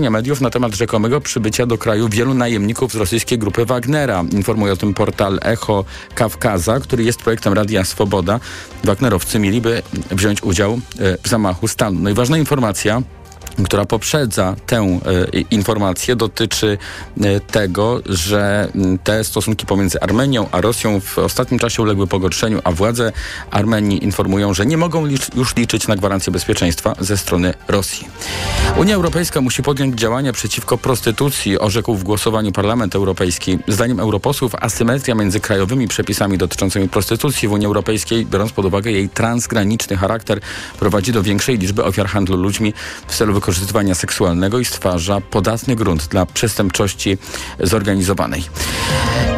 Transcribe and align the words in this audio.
mediów 0.00 0.40
na 0.40 0.50
temat 0.50 0.74
rzekomego 0.74 1.20
przybycia 1.20 1.66
do 1.66 1.78
kraju 1.78 2.08
wielu 2.08 2.34
najemników 2.34 2.92
z 2.92 2.94
rosyjskiej 2.94 3.38
grupy 3.38 3.64
Wagnera. 3.64 4.24
Informuje 4.32 4.72
o 4.72 4.76
tym 4.76 4.94
portal 4.94 5.38
Echo 5.42 5.84
Kawkaza, 6.14 6.80
który 6.80 7.04
jest 7.04 7.22
projektem 7.22 7.52
Radia 7.52 7.84
Swoboda. 7.84 8.40
Wagnerowcy 8.84 9.38
mieliby 9.38 9.82
wziąć 10.10 10.42
udział 10.42 10.72
e, 10.72 10.78
w 11.22 11.28
zamachu 11.28 11.68
stanu. 11.68 12.00
No 12.00 12.10
i 12.10 12.14
ważna 12.14 12.38
informacja, 12.38 13.02
która 13.64 13.84
poprzedza 13.84 14.56
tę 14.66 14.76
e, 14.76 15.40
informację, 15.50 16.16
dotyczy 16.16 16.78
e, 17.20 17.40
tego, 17.40 18.00
że 18.06 18.68
te 19.04 19.24
stosunki 19.24 19.66
pomiędzy 19.66 20.00
Armenią 20.00 20.48
a 20.50 20.60
Rosją 20.60 21.00
w 21.00 21.18
ostatnim 21.18 21.60
czasie 21.60 21.82
uległy 21.82 22.06
pogorszeniu, 22.06 22.60
a 22.64 22.72
władze 22.72 23.12
Armenii 23.50 24.04
informują, 24.04 24.54
że 24.54 24.66
nie 24.66 24.76
mogą 24.76 25.06
już 25.34 25.56
liczyć 25.56 25.88
na 25.88 25.96
gwarancję 25.96 26.32
bezpieczeństwa 26.32 26.94
ze 27.00 27.16
strony 27.16 27.54
Rosji. 27.68 28.08
Unia 28.76 28.94
Europejska 28.94 29.40
musi 29.40 29.62
podjąć 29.62 30.00
działania 30.00 30.32
przeciwko 30.32 30.78
prostytucji, 30.78 31.58
orzekł 31.58 31.94
w 31.94 32.04
głosowaniu 32.04 32.52
Parlament 32.52 32.94
Europejski. 32.94 33.58
Zdaniem 33.68 34.00
europosłów 34.00 34.54
asymetria 34.54 35.14
między 35.14 35.40
krajowymi 35.40 35.88
przepisami 35.88 36.38
dotyczącymi 36.38 36.88
prostytucji 36.88 37.48
w 37.48 37.52
Unii 37.52 37.66
Europejskiej, 37.66 38.26
biorąc 38.26 38.52
pod 38.52 38.64
uwagę 38.64 38.90
jej 38.90 39.08
transgraniczny 39.08 39.96
charakter, 39.96 40.40
prowadzi 40.78 41.12
do 41.12 41.22
większej 41.22 41.58
liczby 41.58 41.84
ofiar 41.84 42.06
handlu 42.06 42.36
ludźmi 42.36 42.74
w 43.06 43.16
celu 43.16 43.34
wykorzystywania 43.42 43.94
seksualnego 43.94 44.58
i 44.58 44.64
stwarza 44.64 45.20
podatny 45.20 45.76
grunt 45.76 46.06
dla 46.06 46.26
przestępczości 46.26 47.18
zorganizowanej. 47.60 48.44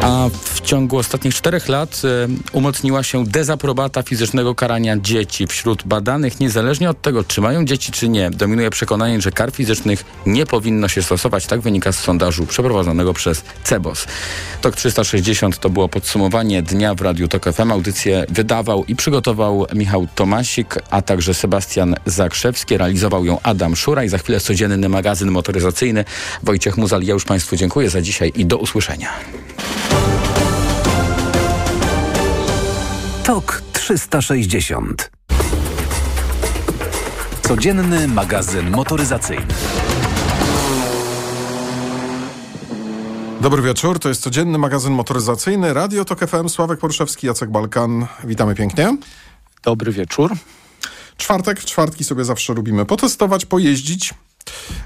A 0.01 0.29
w 0.43 0.61
ciągu 0.61 0.97
ostatnich 0.97 1.35
czterech 1.35 1.69
lat 1.69 2.01
y, 2.03 2.27
umocniła 2.51 3.03
się 3.03 3.25
dezaprobata 3.25 4.03
fizycznego 4.03 4.55
karania 4.55 4.97
dzieci. 4.97 5.47
Wśród 5.47 5.83
badanych, 5.83 6.39
niezależnie 6.39 6.89
od 6.89 7.01
tego, 7.01 7.23
czy 7.23 7.41
mają 7.41 7.65
dzieci, 7.65 7.91
czy 7.91 8.09
nie, 8.09 8.31
dominuje 8.31 8.69
przekonanie, 8.69 9.21
że 9.21 9.31
kar 9.31 9.51
fizycznych 9.51 10.05
nie 10.25 10.45
powinno 10.45 10.87
się 10.87 11.03
stosować. 11.03 11.45
Tak 11.45 11.61
wynika 11.61 11.91
z 11.91 11.99
sondażu 11.99 12.45
przeprowadzonego 12.45 13.13
przez 13.13 13.43
CEBOS. 13.63 14.07
TOK 14.61 14.75
360 14.75 15.59
to 15.59 15.69
było 15.69 15.89
podsumowanie 15.89 16.61
dnia 16.61 16.95
w 16.95 17.01
Radiu 17.01 17.27
TOK 17.27 17.53
FM. 17.53 17.71
Audycję 17.71 18.25
wydawał 18.29 18.85
i 18.85 18.95
przygotował 18.95 19.65
Michał 19.73 20.07
Tomasik, 20.15 20.75
a 20.89 21.01
także 21.01 21.33
Sebastian 21.33 21.95
Zakrzewski. 22.05 22.77
Realizował 22.77 23.25
ją 23.25 23.37
Adam 23.43 23.75
Szura 23.75 23.94
i 24.03 24.09
za 24.09 24.17
chwilę 24.17 24.39
codzienny 24.39 24.89
magazyn 24.89 25.31
motoryzacyjny. 25.31 26.05
Wojciech 26.43 26.77
Muzal, 26.77 27.01
ja 27.03 27.13
już 27.13 27.25
Państwu 27.25 27.55
dziękuję 27.55 27.89
za 27.89 28.01
dzisiaj 28.01 28.31
i 28.35 28.45
do 28.45 28.57
usłyszenia. 28.57 29.09
TOK 33.23 33.61
360. 33.73 35.11
Codzienny 37.41 38.07
magazyn 38.07 38.71
motoryzacyjny. 38.71 39.45
Dobry 43.41 43.61
wieczór, 43.61 43.99
to 43.99 44.09
jest 44.09 44.21
codzienny 44.21 44.57
magazyn 44.57 44.93
motoryzacyjny 44.93 45.73
Radio 45.73 46.05
Tok 46.05 46.19
FM, 46.19 46.49
Sławek 46.49 46.79
Poruszewski, 46.79 47.27
Jacek 47.27 47.49
Balkan. 47.49 48.05
Witamy 48.23 48.55
pięknie. 48.55 48.97
Dobry 49.63 49.91
wieczór. 49.91 50.33
Czwartek, 51.17 51.61
w 51.61 51.65
czwartki 51.65 52.03
sobie 52.03 52.25
zawsze 52.25 52.53
lubimy 52.53 52.85
potestować, 52.85 53.45
pojeździć. 53.45 54.13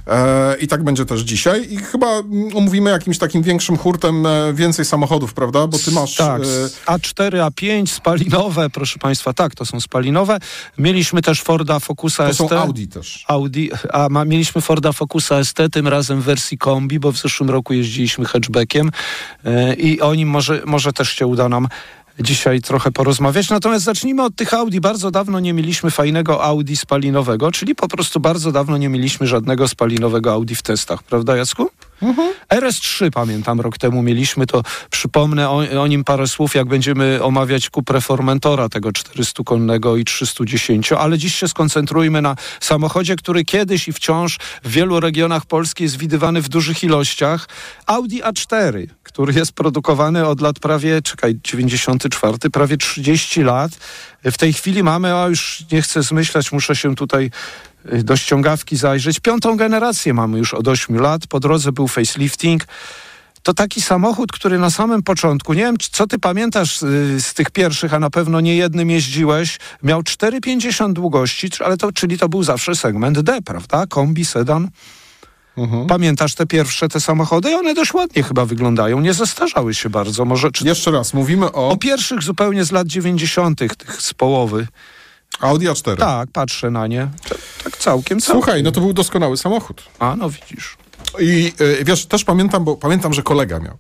E, 0.08 0.56
I 0.62 0.68
tak 0.68 0.84
będzie 0.84 1.06
też 1.06 1.22
dzisiaj. 1.22 1.74
I 1.74 1.78
chyba 1.78 2.08
mm, 2.08 2.58
omówimy 2.58 2.90
jakimś 2.90 3.18
takim 3.18 3.44
większym 3.44 3.78
hurtem 3.78 4.26
e, 4.26 4.54
więcej 4.54 4.86
samochodów, 4.86 5.34
prawda? 5.34 5.68
Bo 5.68 5.80
ty 5.80 5.92
masz. 5.92 6.16
Tak, 6.16 6.42
e, 6.42 6.46
A4, 6.86 7.50
A5, 7.50 7.88
spalinowe, 7.88 8.70
proszę 8.70 9.00
Państwa, 9.00 9.34
tak, 9.34 9.56
to 9.56 9.66
są 9.66 9.82
spalinowe. 9.82 10.40
Mieliśmy 10.78 11.22
też 11.22 11.42
Forda 11.42 11.80
Focusa 11.80 12.28
to 12.28 12.34
ST. 12.34 12.38
są 12.38 12.50
Audi 12.50 12.86
też. 12.88 13.26
Audi, 13.28 13.70
a 13.94 14.10
ma, 14.10 14.26
mieliśmy 14.26 14.62
Forda 14.62 14.92
Focusa 14.92 15.44
ST, 15.44 15.58
tym 15.72 15.88
razem 15.88 16.22
w 16.22 16.24
wersji 16.24 16.58
kombi, 16.58 17.00
bo 17.00 17.12
w 17.12 17.18
zeszłym 17.18 17.50
roku 17.50 17.74
jeździliśmy 17.74 18.26
hatchbackiem 18.26 18.92
e, 19.46 19.74
i 19.74 20.02
o 20.02 20.16
nim 20.16 20.30
może, 20.30 20.62
może 20.66 20.94
też 20.94 21.10
się 21.10 21.28
uda 21.28 21.50
nam 21.50 21.68
dzisiaj 22.20 22.62
trochę 22.62 22.92
porozmawiać. 22.92 23.50
Natomiast 23.50 23.86
zacznijmy 23.86 24.24
od 24.24 24.36
tych 24.36 24.54
Audi. 24.54 24.80
Bardzo 24.80 25.12
dawno 25.12 25.40
nie 25.40 25.54
mieliśmy 25.54 25.92
fajnego 25.92 26.44
Audi 26.44 26.76
spalinowego, 26.76 27.52
czyli 27.52 27.76
po 27.76 27.88
prostu 27.88 28.20
bardzo 28.20 28.52
dawno 28.52 28.78
nie 28.78 28.90
mieliśmy 28.90 29.28
żadnego 29.28 29.68
spalinowego 29.68 30.34
Audi 30.34 30.56
w 30.56 30.62
testach, 30.62 31.04
prawda 31.04 31.38
Jacku? 31.38 31.70
RS3 32.54 33.12
pamiętam 33.12 33.62
rok 33.62 33.78
temu 33.78 34.04
mieliśmy, 34.04 34.48
to 34.48 34.64
przypomnę 34.90 35.50
o, 35.50 35.64
o 35.82 35.88
nim 35.88 36.04
parę 36.04 36.28
słów, 36.28 36.56
jak 36.56 36.68
będziemy 36.68 37.24
omawiać 37.24 37.70
Cuprę 37.70 38.02
Formentora, 38.02 38.70
tego 38.70 38.90
400-konnego 38.90 39.98
i 39.98 40.06
310, 40.06 40.92
ale 40.92 41.18
dziś 41.18 41.36
się 41.36 41.48
skoncentrujmy 41.48 42.22
na 42.22 42.36
samochodzie, 42.60 43.16
który 43.16 43.46
kiedyś 43.46 43.88
i 43.88 43.94
wciąż 43.94 44.38
w 44.64 44.72
wielu 44.72 45.00
regionach 45.00 45.46
Polski 45.46 45.84
jest 45.84 45.98
widywany 45.98 46.42
w 46.42 46.50
dużych 46.50 46.84
ilościach. 46.84 47.50
Audi 47.86 48.22
A4, 48.22 48.88
który 49.14 49.34
jest 49.34 49.52
produkowany 49.52 50.26
od 50.26 50.42
lat 50.42 50.60
prawie, 50.60 51.02
czekaj, 51.02 51.40
94, 51.44 52.38
prawie 52.52 52.78
30 52.78 53.44
lat. 53.44 53.72
W 54.24 54.38
tej 54.38 54.54
chwili 54.54 54.84
mamy, 54.84 55.16
a 55.16 55.28
już 55.28 55.64
nie 55.72 55.82
chcę 55.82 56.04
zmyślać, 56.04 56.52
muszę 56.52 56.76
się 56.76 56.96
tutaj 56.96 57.32
y, 57.94 58.04
do 58.04 58.18
ściągawki 58.18 58.78
zajrzeć. 58.78 59.20
Piątą 59.20 59.58
generację 59.58 60.14
mamy 60.14 60.38
już 60.38 60.54
od 60.54 60.68
8 60.68 61.00
lat. 61.00 61.28
Po 61.28 61.40
drodze 61.40 61.72
był 61.72 61.88
facelifting. 61.88 62.66
To 63.44 63.54
taki 63.54 63.82
samochód, 63.82 64.32
który 64.32 64.60
na 64.60 64.70
samym 64.70 65.04
początku, 65.04 65.54
nie 65.54 65.64
wiem, 65.64 65.78
co 65.92 66.08
ty 66.08 66.20
pamiętasz 66.20 66.84
y, 66.84 67.22
z 67.22 67.34
tych 67.34 67.52
pierwszych, 67.52 67.94
a 67.94 68.00
na 68.00 68.10
pewno 68.10 68.42
nie 68.42 68.56
jednym 68.56 68.90
jeździłeś, 68.90 69.60
miał 69.84 70.02
4,50 70.02 70.94
długości, 70.94 71.50
ale 71.66 71.78
to, 71.78 71.92
czyli 71.92 72.18
to 72.18 72.30
był 72.30 72.44
zawsze 72.44 72.76
segment 72.76 73.20
D, 73.20 73.42
prawda? 73.42 73.86
Kombi, 73.88 74.26
sedan. 74.26 74.70
Pamiętasz 75.88 76.36
te 76.36 76.46
pierwsze 76.46 76.88
te 76.88 77.00
samochody? 77.00 77.52
I 77.52 77.54
one 77.54 77.74
dość 77.74 77.94
ładnie 77.94 78.24
chyba 78.24 78.46
wyglądają. 78.46 79.00
Nie 79.00 79.14
zestarzały 79.14 79.74
się 79.74 79.90
bardzo. 79.90 80.26
Może 80.26 80.52
czy 80.52 80.68
Jeszcze 80.68 80.92
raz, 80.92 81.14
mówimy 81.14 81.52
o 81.52 81.70
o 81.70 81.78
pierwszych 81.78 82.24
zupełnie 82.24 82.66
z 82.66 82.72
lat 82.72 82.88
90., 82.88 83.60
tych 83.78 84.02
z 84.02 84.14
połowy. 84.14 84.68
Audi 85.40 85.68
A4. 85.68 85.98
Tak, 85.98 86.30
patrzę 86.32 86.72
na 86.72 86.88
nie. 86.88 87.08
Tak, 87.30 87.38
tak 87.64 87.78
całkiem, 87.78 88.20
całkiem. 88.20 88.22
Słuchaj, 88.22 88.64
no 88.64 88.72
to 88.72 88.82
był 88.82 88.94
doskonały 88.94 89.38
samochód. 89.38 89.84
A, 90.00 90.16
no 90.16 90.30
widzisz. 90.30 90.78
I 91.20 91.54
y, 91.62 91.84
wiesz, 91.86 92.06
też 92.06 92.24
pamiętam, 92.24 92.64
bo 92.64 92.76
pamiętam, 92.76 93.14
że 93.14 93.24
kolega 93.24 93.60
miał. 93.60 93.78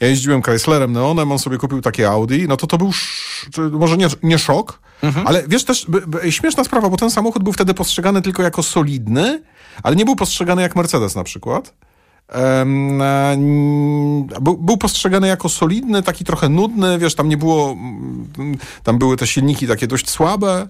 Ja 0.00 0.08
jeździłem 0.08 0.42
Chryslerem 0.42 0.92
Neonem, 0.92 1.32
on 1.32 1.38
sobie 1.38 1.58
kupił 1.58 1.80
takie 1.80 2.10
Audi, 2.10 2.44
no 2.48 2.56
to 2.56 2.66
to 2.66 2.78
był 2.78 2.88
sz, 2.88 3.72
może 3.72 3.96
nie, 3.96 4.06
nie 4.22 4.38
szok, 4.38 4.80
ale 5.24 5.42
wiesz 5.48 5.64
też, 5.64 5.86
by, 5.88 6.00
by, 6.06 6.32
śmieszna 6.32 6.64
sprawa, 6.64 6.88
bo 6.88 6.96
ten 6.96 7.10
samochód 7.10 7.42
był 7.42 7.52
wtedy 7.52 7.74
postrzegany 7.74 8.22
tylko 8.22 8.42
jako 8.42 8.62
solidny, 8.62 9.42
ale 9.82 9.96
nie 9.96 10.04
był 10.04 10.16
postrzegany 10.16 10.62
jak 10.62 10.76
Mercedes 10.76 11.14
na 11.14 11.24
przykład. 11.24 11.74
N- 12.28 13.02
był, 14.40 14.56
był 14.56 14.76
postrzegany 14.76 15.28
jako 15.28 15.48
solidny, 15.48 16.02
taki 16.02 16.24
trochę 16.24 16.48
nudny, 16.48 16.98
wiesz, 16.98 17.14
tam 17.14 17.28
nie 17.28 17.36
było, 17.36 17.76
tam 18.82 18.98
były 18.98 19.16
te 19.16 19.26
silniki 19.26 19.66
takie 19.66 19.86
dość 19.86 20.10
słabe, 20.10 20.68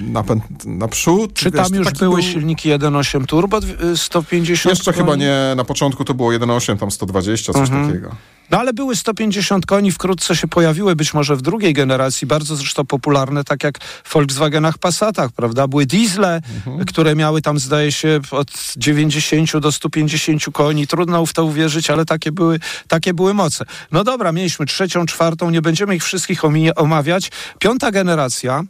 napęd 0.00 0.42
naprzód. 0.64 1.34
Czy 1.34 1.50
wiesz, 1.50 1.62
tam 1.68 1.74
już 1.78 1.86
taki 1.86 1.98
były 1.98 2.14
był- 2.22 2.24
silniki 2.32 2.68
1.8 2.70 3.26
turbo, 3.26 3.60
dw- 3.60 3.82
y, 3.92 3.96
150 3.96 4.70
Jeszcze 4.76 4.92
koni? 4.92 5.04
chyba 5.04 5.16
nie, 5.16 5.36
na 5.56 5.64
początku 5.64 6.04
to 6.04 6.14
było 6.14 6.32
1.8, 6.32 6.78
tam 6.78 6.90
120, 6.90 7.52
coś 7.52 7.70
takiego. 7.70 8.14
No 8.50 8.58
ale 8.58 8.72
były 8.72 8.96
150 8.96 9.66
koni, 9.66 9.92
wkrótce 9.92 10.36
się 10.36 10.48
pojawiły, 10.48 10.96
być 10.96 11.14
może 11.14 11.36
w 11.36 11.42
drugiej 11.42 11.74
generacji, 11.74 12.26
bardzo 12.26 12.56
zresztą 12.56 12.86
popularne, 12.86 13.44
tak 13.44 13.64
jak 13.64 13.78
w 13.84 14.12
Volkswagenach 14.14 14.78
Passatach, 14.78 15.32
prawda? 15.32 15.68
Były 15.68 15.86
diesle, 15.86 16.40
które 16.86 17.14
miały 17.16 17.42
tam, 17.42 17.58
zdaje 17.58 17.92
się, 17.92 18.20
od 18.30 18.50
90 18.76 19.58
do 19.58 19.72
150 19.72 20.44
koni. 20.52 20.86
Trudno 20.86 21.26
w 21.26 21.32
to 21.32 21.44
uwierzyć, 21.44 21.90
ale 21.90 22.04
takie 22.04 22.32
były, 22.32 22.60
takie 22.88 23.14
były 23.14 23.34
moce. 23.34 23.64
No 23.92 24.04
dobra, 24.04 24.32
mieliśmy 24.32 24.66
trzecią, 24.66 25.06
czwartą, 25.06 25.50
nie 25.50 25.62
będziemy 25.62 25.96
ich 25.96 26.04
wszystkich 26.04 26.42
omawiać. 26.76 27.30
Piąta 27.58 27.90
generacja, 27.90 28.62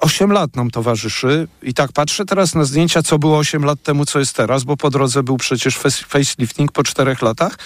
8 0.00 0.32
lat 0.32 0.56
nam 0.56 0.70
towarzyszy 0.70 1.48
i 1.62 1.74
tak 1.74 1.92
patrzę 1.92 2.24
teraz 2.24 2.54
na 2.54 2.64
zdjęcia, 2.64 3.02
co 3.02 3.18
było 3.18 3.38
8 3.38 3.64
lat 3.64 3.82
temu, 3.82 4.04
co 4.04 4.18
jest 4.18 4.36
teraz, 4.36 4.64
bo 4.64 4.76
po 4.76 4.90
drodze 4.90 5.22
był 5.22 5.36
przecież 5.36 5.78
facelifting 6.08 6.72
po 6.72 6.82
4 6.82 7.16
latach. 7.22 7.58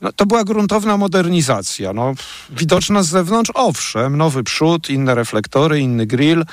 No, 0.00 0.12
to 0.12 0.26
była 0.26 0.44
gruntowna 0.44 0.96
modernizacja. 0.96 1.92
No, 1.92 2.14
widoczna 2.50 3.02
z 3.02 3.08
zewnątrz, 3.08 3.50
owszem, 3.54 4.16
nowy 4.16 4.44
przód, 4.44 4.90
inne 4.90 5.14
reflektory, 5.14 5.80
inny 5.80 6.06
grill. 6.06 6.44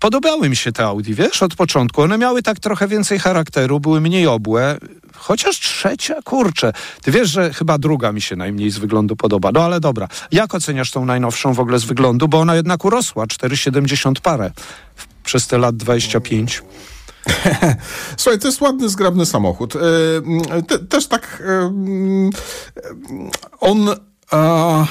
Podobały 0.00 0.48
mi 0.48 0.56
się 0.56 0.72
te 0.72 0.84
Audi, 0.84 1.14
wiesz, 1.14 1.42
od 1.42 1.54
początku. 1.54 2.02
One 2.02 2.18
miały 2.18 2.42
tak 2.42 2.60
trochę 2.60 2.88
więcej 2.88 3.18
charakteru, 3.18 3.80
były 3.80 4.00
mniej 4.00 4.26
obłe. 4.26 4.78
Chociaż 5.16 5.60
trzecia, 5.60 6.22
kurczę. 6.24 6.72
Ty 7.02 7.10
wiesz, 7.10 7.30
że 7.30 7.52
chyba 7.52 7.78
druga 7.78 8.12
mi 8.12 8.20
się 8.20 8.36
najmniej 8.36 8.70
z 8.70 8.78
wyglądu 8.78 9.16
podoba. 9.16 9.50
No 9.52 9.64
ale 9.64 9.80
dobra. 9.80 10.08
Jak 10.32 10.54
oceniasz 10.54 10.90
tą 10.90 11.04
najnowszą 11.04 11.54
w 11.54 11.60
ogóle 11.60 11.78
z 11.78 11.84
wyglądu? 11.84 12.28
Bo 12.28 12.40
ona 12.40 12.54
jednak 12.54 12.84
urosła, 12.84 13.24
4,70 13.24 14.20
parę 14.20 14.50
przez 15.24 15.46
te 15.46 15.58
lat 15.58 15.76
25. 15.76 16.62
Słuchaj, 18.16 18.38
to 18.38 18.48
jest 18.48 18.60
ładny, 18.60 18.88
zgrabny 18.88 19.26
samochód. 19.26 19.74
E, 19.76 19.80
te, 20.62 20.78
też 20.78 21.06
tak 21.06 21.42
e, 21.46 21.52
mm, 21.52 22.30
on... 23.60 23.88
A, 24.30 24.86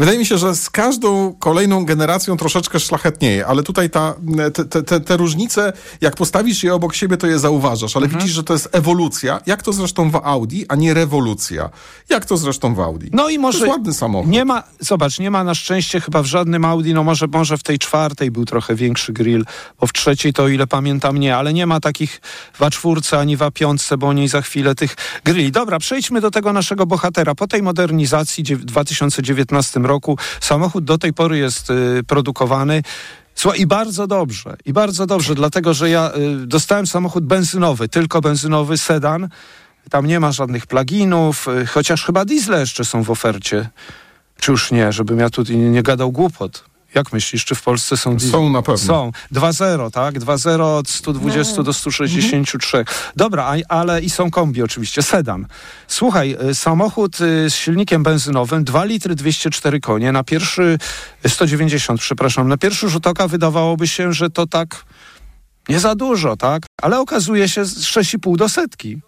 Wydaje 0.00 0.18
mi 0.18 0.26
się, 0.26 0.38
że 0.38 0.56
z 0.56 0.70
każdą 0.70 1.34
kolejną 1.38 1.84
generacją 1.84 2.36
troszeczkę 2.36 2.80
szlachetnieje, 2.80 3.46
ale 3.46 3.62
tutaj 3.62 3.90
ta, 3.90 4.14
te, 4.54 4.82
te, 4.82 5.00
te 5.00 5.16
różnice, 5.16 5.72
jak 6.00 6.16
postawisz 6.16 6.64
je 6.64 6.74
obok 6.74 6.94
siebie, 6.94 7.16
to 7.16 7.26
je 7.26 7.38
zauważasz, 7.38 7.96
ale 7.96 8.08
widzisz, 8.08 8.30
że 8.30 8.44
to 8.44 8.52
jest 8.52 8.68
ewolucja, 8.72 9.40
jak 9.46 9.62
to 9.62 9.72
zresztą 9.72 10.10
w 10.10 10.16
Audi, 10.16 10.62
a 10.68 10.76
nie 10.76 10.94
rewolucja. 10.94 11.70
Jak 12.08 12.24
to 12.24 12.36
zresztą 12.36 12.74
w 12.74 12.80
Audi. 12.80 13.06
No 13.12 13.28
i 13.28 13.38
może... 13.38 13.58
To 13.58 13.64
jest 13.64 13.78
ładny 13.78 13.94
samochód. 13.94 14.30
Nie 14.30 14.44
ma, 14.44 14.62
zobacz, 14.80 15.18
nie 15.18 15.30
ma 15.30 15.44
na 15.44 15.54
szczęście 15.54 16.00
chyba 16.00 16.22
w 16.22 16.26
żadnym 16.26 16.64
Audi, 16.64 16.92
no 16.92 17.04
może, 17.04 17.26
może 17.26 17.58
w 17.58 17.62
tej 17.62 17.78
czwartej 17.78 18.30
był 18.30 18.44
trochę 18.44 18.74
większy 18.74 19.12
grill, 19.12 19.44
bo 19.80 19.86
w 19.86 19.92
trzeciej 19.92 20.32
to 20.32 20.42
o 20.42 20.48
ile 20.48 20.66
pamiętam 20.66 21.18
nie, 21.18 21.36
ale 21.36 21.52
nie 21.52 21.66
ma 21.66 21.80
takich 21.80 22.20
w 22.52 22.60
A4 22.60 23.16
ani 23.16 23.36
w 23.36 23.40
A5, 23.40 23.96
bo 23.96 24.08
o 24.08 24.12
niej 24.12 24.28
za 24.28 24.42
chwilę 24.42 24.74
tych 24.74 24.96
grilli. 25.24 25.52
Dobra, 25.52 25.78
przejdźmy 25.78 26.20
do 26.20 26.30
tego 26.30 26.52
naszego 26.52 26.86
bohatera. 26.86 27.34
Po 27.34 27.46
tej 27.46 27.62
modernizacji 27.62 28.44
w 28.44 28.64
2019 28.64 29.80
roku 29.80 29.89
samochód 30.40 30.84
do 30.84 30.98
tej 30.98 31.12
pory 31.12 31.38
jest 31.38 31.70
y, 31.70 32.02
produkowany. 32.06 32.82
I 33.56 33.66
bardzo 33.66 34.06
dobrze, 34.06 34.56
i 34.64 34.72
bardzo 34.72 35.06
dobrze, 35.06 35.34
dlatego 35.34 35.74
że 35.74 35.90
ja 35.90 36.12
y, 36.42 36.46
dostałem 36.46 36.86
samochód 36.86 37.24
benzynowy, 37.24 37.88
tylko 37.88 38.20
benzynowy 38.20 38.78
sedan. 38.78 39.28
Tam 39.90 40.06
nie 40.06 40.20
ma 40.20 40.32
żadnych 40.32 40.66
pluginów, 40.66 41.48
y, 41.48 41.66
chociaż 41.66 42.04
chyba 42.04 42.24
diesle 42.24 42.60
jeszcze 42.60 42.84
są 42.84 43.02
w 43.02 43.10
ofercie. 43.10 43.70
Czy 44.40 44.50
już 44.50 44.70
nie, 44.70 44.92
żebym 44.92 45.18
ja 45.18 45.30
tu 45.30 45.42
nie 45.52 45.82
gadał 45.82 46.12
głupot. 46.12 46.69
Jak 46.94 47.12
myślisz, 47.12 47.44
czy 47.44 47.54
w 47.54 47.62
Polsce 47.62 47.96
są 47.96 48.16
diesle? 48.16 48.32
Są 48.32 48.50
na 48.50 48.62
pewno. 48.62 48.86
Są. 48.86 49.12
2.0, 49.32 49.90
tak? 49.90 50.18
2.0 50.18 50.78
od 50.78 50.88
120 50.88 51.62
do 51.62 51.72
163. 51.72 52.84
Dobra, 53.16 53.44
a, 53.44 53.74
ale 53.74 54.00
i 54.00 54.10
są 54.10 54.30
kombi 54.30 54.62
oczywiście, 54.62 55.02
sedan. 55.02 55.46
Słuchaj, 55.88 56.36
y, 56.50 56.54
samochód 56.54 57.20
y, 57.20 57.50
z 57.50 57.54
silnikiem 57.54 58.02
benzynowym, 58.02 58.64
2 58.64 58.84
litry 58.84 59.14
204 59.14 59.80
konie, 59.80 60.12
na 60.12 60.24
pierwszy, 60.24 60.78
190, 61.26 62.00
przepraszam, 62.00 62.48
na 62.48 62.56
pierwszy 62.56 62.88
rzut 62.88 63.06
oka 63.06 63.28
wydawałoby 63.28 63.88
się, 63.88 64.12
że 64.12 64.30
to 64.30 64.46
tak 64.46 64.84
nie 65.68 65.80
za 65.80 65.94
dużo, 65.94 66.36
tak? 66.36 66.62
Ale 66.82 67.00
okazuje 67.00 67.48
się 67.48 67.64
z 67.64 67.84
6,5 67.84 68.36
do 68.36 68.48
setki. 68.48 68.98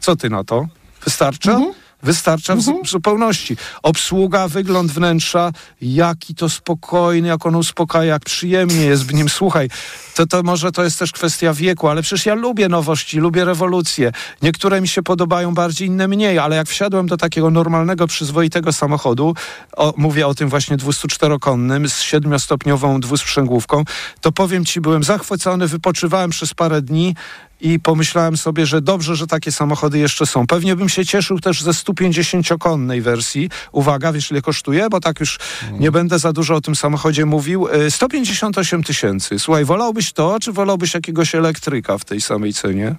Co 0.00 0.16
ty 0.16 0.30
na 0.30 0.44
to? 0.44 0.66
Wystarcza? 1.04 1.60
Wystarcza 2.02 2.56
w 2.56 2.60
zu- 2.60 2.82
w 2.84 2.88
zupełności. 2.88 3.56
Obsługa, 3.82 4.48
wygląd 4.48 4.92
wnętrza, 4.92 5.52
jaki 5.80 6.34
to 6.34 6.48
spokojny, 6.48 7.28
jak 7.28 7.46
on 7.46 7.54
uspokaja, 7.56 8.12
jak 8.12 8.24
przyjemnie 8.24 8.84
jest 8.84 9.06
w 9.06 9.14
nim. 9.14 9.28
Słuchaj, 9.28 9.68
to, 10.14 10.26
to 10.26 10.42
może 10.42 10.72
to 10.72 10.84
jest 10.84 10.98
też 10.98 11.12
kwestia 11.12 11.54
wieku, 11.54 11.88
ale 11.88 12.02
przecież 12.02 12.26
ja 12.26 12.34
lubię 12.34 12.68
nowości, 12.68 13.18
lubię 13.18 13.44
rewolucje. 13.44 14.12
Niektóre 14.42 14.80
mi 14.80 14.88
się 14.88 15.02
podobają 15.02 15.54
bardziej, 15.54 15.88
inne 15.88 16.08
mniej, 16.08 16.38
ale 16.38 16.56
jak 16.56 16.68
wsiadłem 16.68 17.06
do 17.06 17.16
takiego 17.16 17.50
normalnego, 17.50 18.06
przyzwoitego 18.06 18.72
samochodu, 18.72 19.34
o, 19.76 19.94
mówię 19.96 20.26
o 20.26 20.34
tym 20.34 20.48
właśnie 20.48 20.76
204-konnym 20.76 21.88
z 21.88 22.00
siedmiostopniową 22.00 23.00
dwusprzęgłówką, 23.00 23.84
to 24.20 24.32
powiem 24.32 24.64
ci, 24.64 24.80
byłem 24.80 25.02
zachwycony, 25.04 25.66
wypoczywałem 25.68 26.30
przez 26.30 26.54
parę 26.54 26.82
dni, 26.82 27.14
i 27.60 27.80
pomyślałem 27.80 28.36
sobie, 28.36 28.66
że 28.66 28.80
dobrze, 28.80 29.16
że 29.16 29.26
takie 29.26 29.52
samochody 29.52 29.98
jeszcze 29.98 30.26
są. 30.26 30.46
Pewnie 30.46 30.76
bym 30.76 30.88
się 30.88 31.06
cieszył 31.06 31.40
też 31.40 31.62
ze 31.62 31.70
150-konnej 31.70 33.02
wersji. 33.02 33.50
Uwaga, 33.72 34.12
wiesz 34.12 34.30
ile 34.30 34.42
kosztuje? 34.42 34.88
Bo 34.90 35.00
tak 35.00 35.20
już 35.20 35.38
nie 35.72 35.90
będę 35.90 36.18
za 36.18 36.32
dużo 36.32 36.54
o 36.54 36.60
tym 36.60 36.76
samochodzie 36.76 37.26
mówił. 37.26 37.68
Y, 37.68 37.90
158 37.90 38.82
tysięcy. 38.82 39.38
Słuchaj, 39.38 39.64
wolałbyś 39.64 40.12
to, 40.12 40.40
czy 40.40 40.52
wolałbyś 40.52 40.94
jakiegoś 40.94 41.34
elektryka 41.34 41.98
w 41.98 42.04
tej 42.04 42.20
samej 42.20 42.54
cenie? 42.54 42.96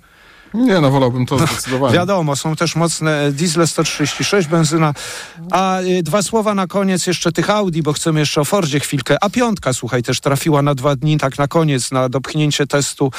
Nie, 0.54 0.82
no 0.82 0.92
wolałbym 0.92 1.26
to 1.26 1.40
zdecydowanie. 1.48 1.94
Wiadomo, 1.94 2.36
są 2.36 2.56
też 2.56 2.76
mocne 2.76 3.26
e, 3.26 3.32
diesle 3.32 3.68
136, 3.68 4.48
benzyna. 4.48 4.94
A 5.52 5.82
y, 5.82 6.04
dwa 6.04 6.22
słowa 6.22 6.56
na 6.56 6.68
koniec 6.68 7.08
jeszcze 7.08 7.32
tych 7.32 7.50
Audi, 7.50 7.82
bo 7.82 7.94
chcemy 7.94 8.20
jeszcze 8.20 8.42
o 8.42 8.46
Fordzie 8.46 8.80
chwilkę. 8.80 9.18
A 9.22 9.30
piątka, 9.30 9.74
słuchaj, 9.74 10.04
też 10.04 10.20
trafiła 10.20 10.62
na 10.62 10.76
dwa 10.76 10.96
dni, 10.96 11.18
tak 11.18 11.38
na 11.38 11.48
koniec, 11.48 11.92
na 11.92 12.10
dopchnięcie 12.10 12.68
testu. 12.68 13.12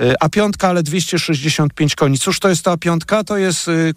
Y, 0.00 0.14
A 0.20 0.28
piątka, 0.28 0.68
ale 0.68 0.82
265 0.82 1.94
koni. 1.94 2.18
Cóż 2.18 2.40
to 2.40 2.48
jest 2.48 2.64
ta 2.64 2.76
piątka? 2.76 3.24
To 3.24 3.36
jest 3.36 3.68
y? 3.68 3.92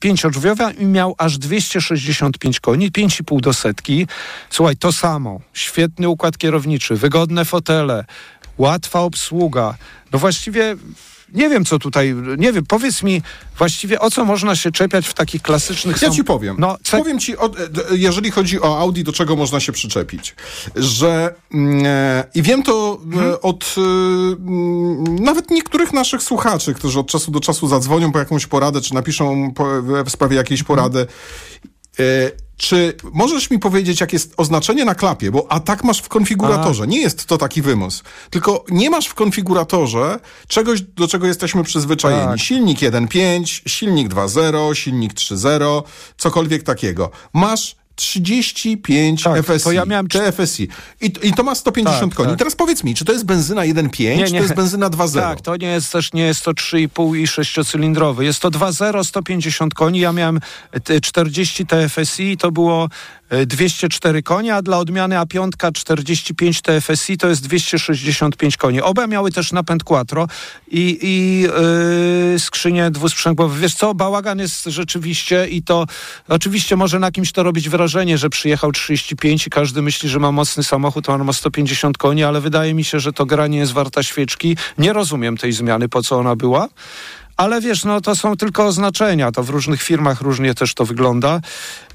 Pięciodrzwiowa 0.00 0.70
i 0.72 0.84
miał 0.84 1.14
aż 1.18 1.38
265 1.38 2.60
koni, 2.60 2.90
5,5 2.90 3.40
do 3.40 3.54
setki. 3.54 4.06
Słuchaj, 4.50 4.76
to 4.76 4.92
samo. 4.92 5.40
Świetny 5.52 6.08
układ 6.08 6.38
kierowniczy, 6.38 6.96
wygodne 6.96 7.44
fotele, 7.44 8.04
łatwa 8.58 9.00
obsługa. 9.00 9.74
No 10.12 10.18
właściwie 10.18 10.76
nie 11.32 11.48
wiem, 11.48 11.64
co 11.64 11.78
tutaj, 11.78 12.14
nie 12.38 12.52
wiem, 12.52 12.66
powiedz 12.66 13.02
mi 13.02 13.22
właściwie 13.58 14.00
o 14.00 14.10
co 14.10 14.24
można 14.24 14.56
się 14.56 14.72
czepiać 14.72 15.06
w 15.08 15.14
takich 15.14 15.42
klasycznych... 15.42 16.02
Ja 16.02 16.08
sam- 16.08 16.16
ci 16.16 16.24
powiem. 16.24 16.56
No, 16.58 16.76
ce- 16.82 16.98
Powiem 16.98 17.18
ci, 17.18 17.36
o, 17.36 17.50
jeżeli 17.90 18.30
chodzi 18.30 18.60
o 18.60 18.78
Audi, 18.78 19.02
do 19.02 19.12
czego 19.12 19.36
można 19.36 19.60
się 19.60 19.72
przyczepić. 19.72 20.34
Że 20.76 21.34
mm, 21.54 21.82
e, 21.86 22.24
i 22.34 22.42
wiem 22.42 22.62
to 22.62 22.98
e, 23.30 23.40
od 23.40 23.74
e, 23.78 23.80
mm, 23.80 25.18
nawet 25.18 25.50
niektórych 25.50 25.92
naszych 25.92 26.22
słuchaczy, 26.22 26.74
którzy 26.74 27.00
od 27.00 27.06
czasu 27.06 27.30
do 27.30 27.40
czasu 27.40 27.68
zadzwonią 27.68 28.12
po 28.12 28.18
jakąś 28.18 28.46
poradę, 28.46 28.80
czy 28.80 28.94
napiszą 28.94 29.52
po, 29.54 29.66
w 29.82 30.10
sprawie 30.10 30.36
jakiejś 30.36 30.60
Mhm. 30.60 30.66
porady. 30.76 31.06
E, 31.98 32.30
czy 32.56 32.96
możesz 33.12 33.50
mi 33.50 33.58
powiedzieć, 33.58 34.00
jak 34.00 34.12
jest 34.12 34.34
oznaczenie 34.36 34.84
na 34.84 34.94
klapie? 34.94 35.30
Bo 35.30 35.52
a 35.52 35.60
tak 35.60 35.84
masz 35.84 36.02
w 36.02 36.08
konfiguratorze. 36.08 36.86
Nie 36.86 37.00
jest 37.00 37.26
to 37.26 37.38
taki 37.38 37.62
wymus. 37.62 38.02
Tylko 38.30 38.64
nie 38.70 38.90
masz 38.90 39.06
w 39.06 39.14
konfiguratorze 39.14 40.20
czegoś, 40.48 40.80
do 40.80 41.08
czego 41.08 41.26
jesteśmy 41.26 41.64
przyzwyczajeni. 41.64 42.30
Tak. 42.30 42.40
Silnik 42.40 42.78
1.5, 42.78 43.68
silnik 43.68 44.08
2.0, 44.08 44.74
silnik 44.74 45.14
3.0, 45.14 45.82
cokolwiek 46.16 46.62
takiego. 46.62 47.10
Masz 47.32 47.76
35 47.94 49.22
Tak, 49.22 49.46
FSI, 49.46 49.64
to 49.64 49.72
ja 49.72 49.84
miałem 49.84 50.08
cz- 50.08 50.32
TFSI. 50.32 50.68
I, 51.00 51.12
I 51.22 51.32
to 51.32 51.42
ma 51.42 51.54
150 51.54 52.00
Tak, 52.12 52.16
koni. 52.16 52.28
tak. 52.30 52.38
Teraz 52.38 52.56
powiedz 52.56 52.84
mi, 52.84 52.94
czy 52.94 53.04
to 53.04 53.12
jest 53.12 53.24
benzyna 53.24 53.62
1.5, 53.62 54.24
czy 54.26 54.30
to 54.30 54.36
jest 54.36 54.54
benzyna 54.54 54.90
2.0? 54.90 55.14
Tak, 55.20 55.40
to 55.40 55.56
nie 55.56 55.66
jest 55.68 55.92
też, 55.92 56.12
nie 56.12 56.22
jest 56.22 56.44
to 56.44 56.50
3,5 56.52 57.16
i 57.18 57.26
6-cylindrowy. 57.26 58.20
Jest 58.22 58.40
to 58.40 58.50
2.0, 58.50 59.04
150 59.04 59.74
koni. 59.74 60.00
Ja 60.00 60.12
miałem 60.12 60.40
e, 60.90 61.00
40 61.00 61.66
TFSI, 61.66 62.36
to 62.36 62.52
było 62.52 62.88
204 63.46 64.22
konie, 64.22 64.54
a 64.54 64.62
dla 64.62 64.78
odmiany 64.78 65.16
A5 65.16 65.72
45 65.72 66.62
TFSI 66.62 67.18
to 67.18 67.28
jest 67.28 67.42
265 67.42 68.56
koni. 68.56 68.80
Oba 68.80 69.06
miały 69.06 69.32
też 69.32 69.52
napęd 69.52 69.84
quattro 69.84 70.28
i, 70.70 70.98
i 71.02 71.40
yy. 71.40 72.38
Wiesz 73.60 73.74
co, 73.74 73.94
bałagan 73.94 74.38
jest 74.38 74.64
rzeczywiście 74.64 75.46
i 75.46 75.62
to 75.62 75.86
oczywiście 76.28 76.76
może 76.76 76.98
na 76.98 77.10
kimś 77.10 77.32
to 77.32 77.42
robić 77.42 77.68
wrażenie, 77.68 78.18
że 78.18 78.30
przyjechał 78.30 78.72
35 78.72 79.46
i 79.46 79.50
każdy 79.50 79.82
myśli, 79.82 80.08
że 80.08 80.18
ma 80.18 80.32
mocny 80.32 80.64
samochód, 80.64 81.08
on 81.08 81.24
ma 81.24 81.32
150 81.32 81.98
koni, 81.98 82.24
ale 82.24 82.40
wydaje 82.40 82.74
mi 82.74 82.84
się, 82.84 83.00
że 83.00 83.12
to 83.12 83.26
gra 83.26 83.46
nie 83.46 83.58
jest 83.58 83.72
warta 83.72 84.02
świeczki. 84.02 84.56
Nie 84.78 84.92
rozumiem 84.92 85.36
tej 85.36 85.52
zmiany, 85.52 85.88
po 85.88 86.02
co 86.02 86.18
ona 86.18 86.36
była. 86.36 86.68
Ale 87.36 87.60
wiesz, 87.60 87.84
no 87.84 88.00
to 88.00 88.16
są 88.16 88.36
tylko 88.36 88.66
oznaczenia, 88.66 89.32
to 89.32 89.42
w 89.42 89.50
różnych 89.50 89.82
firmach 89.82 90.20
różnie 90.20 90.54
też 90.54 90.74
to 90.74 90.84
wygląda. 90.84 91.40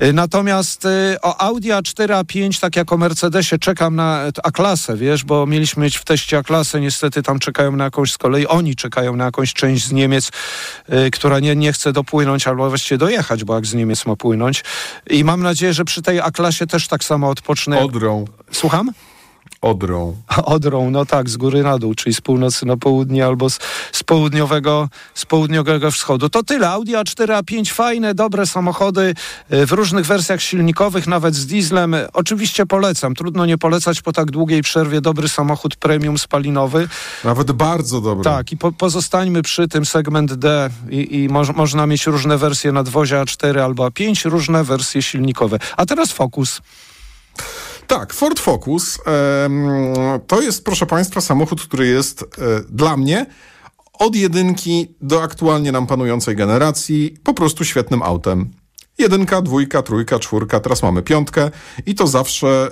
Y, 0.03 0.13
Natomiast 0.13 0.85
y, 0.85 1.17
o 1.21 1.41
Audi 1.41 1.69
A4, 1.69 2.23
A5, 2.23 2.59
tak 2.61 2.75
jak 2.75 2.91
o 2.91 2.97
Mercedesie, 2.97 3.59
czekam 3.59 3.95
na 3.95 4.21
A-klasę, 4.43 4.97
wiesz, 4.97 5.23
bo 5.23 5.45
mieliśmy 5.45 5.83
mieć 5.83 5.97
w 5.97 6.05
teście 6.05 6.37
A-klasę, 6.37 6.81
niestety 6.81 7.23
tam 7.23 7.39
czekają 7.39 7.75
na 7.75 7.83
jakąś, 7.83 8.11
z 8.11 8.17
kolei 8.17 8.47
oni 8.47 8.75
czekają 8.75 9.15
na 9.15 9.25
jakąś 9.25 9.53
część 9.53 9.85
z 9.85 9.91
Niemiec, 9.91 10.31
y, 10.89 11.11
która 11.11 11.39
nie, 11.39 11.55
nie 11.55 11.73
chce 11.73 11.93
dopłynąć, 11.93 12.47
albo 12.47 12.69
właściwie 12.69 12.97
dojechać, 12.97 13.43
bo 13.43 13.55
jak 13.55 13.65
z 13.65 13.73
Niemiec 13.73 14.05
ma 14.05 14.15
płynąć. 14.15 14.63
I 15.09 15.23
mam 15.23 15.43
nadzieję, 15.43 15.73
że 15.73 15.85
przy 15.85 16.01
tej 16.01 16.19
A-klasie 16.19 16.67
też 16.67 16.87
tak 16.87 17.03
samo 17.03 17.29
odpocznę. 17.29 17.79
Odrą, 17.79 18.25
Słucham? 18.51 18.91
Odrą. 19.61 20.15
Odrą, 20.45 20.91
no 20.91 21.05
tak, 21.05 21.29
z 21.29 21.37
góry 21.37 21.63
na 21.63 21.77
dół, 21.77 21.93
czyli 21.95 22.15
z 22.15 22.21
północy 22.21 22.65
na 22.65 22.77
południe 22.77 23.25
albo 23.25 23.49
z, 23.49 23.59
z, 23.91 24.03
południowego, 24.03 24.89
z 25.13 25.25
południowego 25.25 25.91
wschodu. 25.91 26.29
To 26.29 26.43
tyle. 26.43 26.69
Audi 26.69 26.91
A4, 26.91 27.41
A5, 27.41 27.71
fajne, 27.71 28.13
dobre 28.13 28.45
samochody 28.45 29.13
e, 29.49 29.65
w 29.65 29.71
różnych 29.71 30.05
wersjach 30.05 30.41
silnikowych, 30.41 31.07
nawet 31.07 31.35
z 31.35 31.45
dieslem. 31.45 31.95
Oczywiście 32.13 32.65
polecam. 32.65 33.15
Trudno 33.15 33.45
nie 33.45 33.57
polecać 33.57 34.01
po 34.01 34.13
tak 34.13 34.31
długiej 34.31 34.61
przerwie 34.61 35.01
dobry 35.01 35.29
samochód 35.29 35.75
premium 35.75 36.17
spalinowy. 36.17 36.87
Nawet 37.23 37.51
bardzo 37.51 38.01
dobry. 38.01 38.23
Tak, 38.23 38.51
i 38.51 38.57
po, 38.57 38.71
pozostańmy 38.71 39.41
przy 39.41 39.67
tym 39.67 39.85
segment 39.85 40.33
D 40.33 40.69
i, 40.89 41.23
i 41.23 41.29
moż, 41.29 41.49
można 41.49 41.87
mieć 41.87 42.05
różne 42.05 42.37
wersje 42.37 42.71
nadwozia 42.71 43.23
A4 43.23 43.59
albo 43.59 43.87
A5, 43.87 44.29
różne 44.29 44.63
wersje 44.63 45.01
silnikowe. 45.01 45.59
A 45.77 45.85
teraz 45.85 46.11
Focus. 46.11 46.61
Tak, 47.89 48.13
Ford 48.13 48.39
Focus 48.39 48.99
to 50.27 50.41
jest, 50.41 50.65
proszę 50.65 50.85
Państwa, 50.85 51.21
samochód, 51.21 51.61
który 51.61 51.87
jest 51.87 52.21
e, 52.23 52.25
dla 52.69 52.97
mnie 52.97 53.25
od 53.93 54.15
jedynki 54.15 54.95
do 55.01 55.23
aktualnie 55.23 55.71
nam 55.71 55.87
panującej 55.87 56.35
generacji 56.35 57.17
po 57.23 57.33
prostu 57.33 57.65
świetnym 57.65 58.01
autem. 58.03 58.51
Jedynka, 58.97 59.41
dwójka, 59.41 59.81
trójka, 59.81 60.19
czwórka, 60.19 60.59
teraz 60.59 60.83
mamy 60.83 61.01
piątkę 61.03 61.51
i 61.85 61.95
to 61.95 62.07
zawsze, 62.07 62.71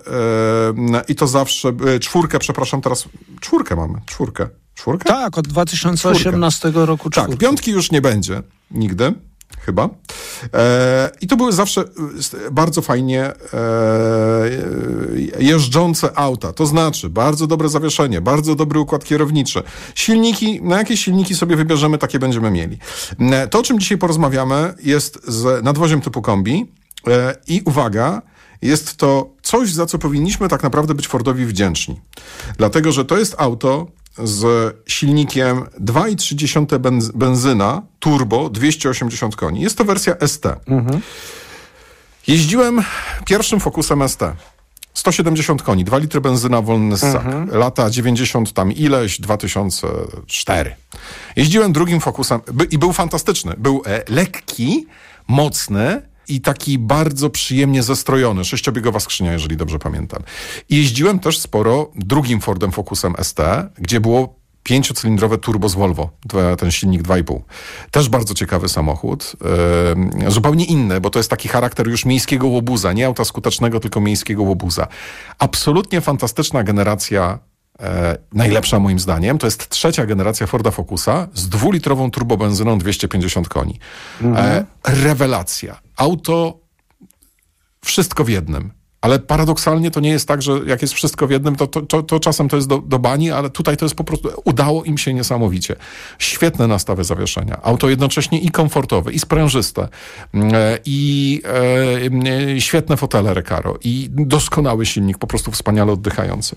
i 1.07 1.15
to 1.15 1.27
zawsze, 1.27 1.69
e, 1.95 1.99
czwórkę, 1.99 2.39
przepraszam, 2.39 2.81
teraz 2.81 3.05
czwórkę 3.39 3.75
mamy, 3.75 4.01
czwórkę. 4.05 4.47
Czwórkę? 4.75 5.09
Tak, 5.09 5.37
od 5.37 5.47
2018 5.47 6.71
roku 6.85 7.09
Tak, 7.09 7.23
czwórka. 7.23 7.41
piątki 7.45 7.71
już 7.71 7.91
nie 7.91 8.01
będzie 8.01 8.41
nigdy, 8.71 9.13
chyba. 9.67 9.89
E, 10.53 11.09
I 11.21 11.27
to 11.27 11.37
były 11.37 11.51
zawsze 11.51 11.81
e, 11.81 12.51
bardzo 12.51 12.81
fajnie 12.81 13.23
e, 13.23 13.33
jeżdżące 15.39 16.17
auta. 16.17 16.53
To 16.53 16.65
znaczy 16.65 17.09
bardzo 17.09 17.47
dobre 17.47 17.69
zawieszenie, 17.69 18.21
bardzo 18.21 18.55
dobry 18.55 18.79
układ 18.79 19.03
kierowniczy. 19.03 19.63
Silniki, 19.95 20.61
na 20.63 20.77
jakie 20.77 20.97
silniki 20.97 21.35
sobie 21.35 21.55
wybierzemy, 21.55 21.97
takie 21.97 22.19
będziemy 22.19 22.51
mieli. 22.51 22.77
To, 23.49 23.59
o 23.59 23.63
czym 23.63 23.79
dzisiaj 23.79 23.97
porozmawiamy, 23.97 24.73
jest 24.83 25.27
z 25.27 25.63
nadwoziem 25.63 26.01
typu 26.01 26.21
kombi. 26.21 26.71
I 27.47 27.61
uwaga, 27.65 28.21
jest 28.61 28.97
to 28.97 29.29
coś, 29.41 29.73
za 29.73 29.85
co 29.85 29.97
powinniśmy 29.97 30.47
tak 30.47 30.63
naprawdę 30.63 30.93
być 30.93 31.07
Fordowi 31.07 31.45
wdzięczni. 31.45 32.01
Dlatego, 32.57 32.91
że 32.91 33.05
to 33.05 33.17
jest 33.17 33.35
auto 33.37 33.87
z 34.23 34.75
silnikiem 34.87 35.57
2,3 35.81 36.79
benz 36.79 37.11
benzyna, 37.11 37.81
turbo, 37.99 38.49
280 38.49 39.35
koni. 39.35 39.61
Jest 39.61 39.77
to 39.77 39.85
wersja 39.85 40.15
ST. 40.27 40.45
Jeździłem 42.27 42.81
pierwszym 43.25 43.59
Focusem 43.59 44.09
ST. 44.09 44.21
170 44.93 45.63
koni, 45.63 45.83
2 45.83 45.97
litry 45.97 46.21
benzyna, 46.21 46.61
wolny 46.61 46.97
ssak. 46.97 47.23
Lata 47.51 47.89
90 47.89 48.53
tam 48.53 48.71
ileś, 48.71 49.21
2004. 49.21 50.75
Jeździłem 51.35 51.73
drugim 51.73 51.99
Focusem 51.99 52.39
i 52.71 52.77
był 52.77 52.93
fantastyczny. 52.93 53.53
Był 53.57 53.81
e, 53.85 54.03
lekki, 54.09 54.87
mocny 55.27 56.01
i 56.27 56.41
taki 56.41 56.79
bardzo 56.79 57.29
przyjemnie 57.29 57.83
zestrojony. 57.83 58.45
Sześciobiegowa 58.45 58.99
skrzynia, 58.99 59.33
jeżeli 59.33 59.57
dobrze 59.57 59.79
pamiętam. 59.79 60.23
I 60.69 60.77
jeździłem 60.77 61.19
też 61.19 61.39
sporo 61.39 61.91
drugim 61.95 62.41
Fordem 62.41 62.71
Focusem 62.71 63.13
ST, 63.21 63.39
gdzie 63.77 63.99
było 63.99 64.35
pięciocylindrowe 64.63 65.37
turbo 65.37 65.69
z 65.69 65.75
Volvo, 65.75 66.09
ten 66.57 66.71
silnik 66.71 67.01
2,5. 67.01 67.39
Też 67.91 68.09
bardzo 68.09 68.33
ciekawy 68.33 68.69
samochód, 68.69 69.35
zupełnie 70.27 70.65
inny, 70.65 71.01
bo 71.01 71.09
to 71.09 71.19
jest 71.19 71.29
taki 71.29 71.47
charakter 71.47 71.87
już 71.87 72.05
miejskiego 72.05 72.47
łobuza, 72.47 72.93
nie 72.93 73.05
auta 73.05 73.25
skutecznego, 73.25 73.79
tylko 73.79 74.01
miejskiego 74.01 74.43
łobuza. 74.43 74.87
Absolutnie 75.39 76.01
fantastyczna 76.01 76.63
generacja, 76.63 77.39
e, 77.79 78.17
najlepsza 78.33 78.79
moim 78.79 78.99
zdaniem, 78.99 79.37
to 79.37 79.47
jest 79.47 79.69
trzecia 79.69 80.05
generacja 80.05 80.47
Forda 80.47 80.71
Focusa 80.71 81.27
z 81.33 81.49
dwulitrową 81.49 82.11
turbobenzyną 82.11 82.77
250 82.77 83.49
koni. 83.49 83.79
E, 84.23 84.65
rewelacja. 84.87 85.79
Auto 85.97 86.59
wszystko 87.85 88.23
w 88.23 88.29
jednym. 88.29 88.76
Ale 89.01 89.19
paradoksalnie 89.19 89.91
to 89.91 89.99
nie 89.99 90.09
jest 90.09 90.27
tak, 90.27 90.41
że 90.41 90.51
jak 90.65 90.81
jest 90.81 90.93
wszystko 90.93 91.27
w 91.27 91.31
jednym, 91.31 91.55
to, 91.55 91.67
to, 91.67 91.81
to, 91.81 92.03
to 92.03 92.19
czasem 92.19 92.49
to 92.49 92.55
jest 92.55 92.67
do, 92.67 92.77
do 92.77 92.99
bani, 92.99 93.31
ale 93.31 93.49
tutaj 93.49 93.77
to 93.77 93.85
jest 93.85 93.95
po 93.95 94.03
prostu, 94.03 94.29
udało 94.45 94.83
im 94.83 94.97
się 94.97 95.13
niesamowicie. 95.13 95.75
Świetne 96.19 96.67
nastawy 96.67 97.03
zawieszenia. 97.03 97.59
Auto 97.63 97.89
jednocześnie 97.89 98.39
i 98.39 98.49
komfortowe, 98.49 99.11
i 99.11 99.19
sprężyste, 99.19 99.87
mm, 100.33 100.55
e, 100.55 100.77
i 100.85 101.41
e, 101.45 102.55
e, 102.55 102.61
świetne 102.61 102.97
fotele 102.97 103.33
Recaro, 103.33 103.77
i 103.83 104.09
doskonały 104.11 104.85
silnik, 104.85 105.17
po 105.17 105.27
prostu 105.27 105.51
wspaniale 105.51 105.91
oddychający. 105.91 106.55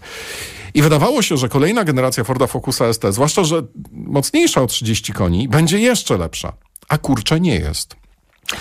I 0.74 0.82
wydawało 0.82 1.22
się, 1.22 1.36
że 1.36 1.48
kolejna 1.48 1.84
generacja 1.84 2.24
Forda 2.24 2.46
Focusa 2.46 2.92
ST, 2.92 3.04
zwłaszcza, 3.10 3.44
że 3.44 3.62
mocniejsza 3.92 4.62
o 4.62 4.66
30 4.66 5.12
koni, 5.12 5.48
będzie 5.48 5.78
jeszcze 5.78 6.18
lepsza. 6.18 6.52
A 6.88 6.98
kurczę, 6.98 7.40
nie 7.40 7.54
jest. 7.54 7.99